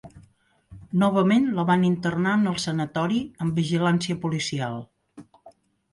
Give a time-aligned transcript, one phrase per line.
[1.01, 4.83] Novament la van internar en el sanatori amb vigilància policial.